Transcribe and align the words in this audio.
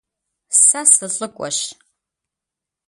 Сэ 0.63 0.81
сылӀыкӀуэщ. 0.93 1.59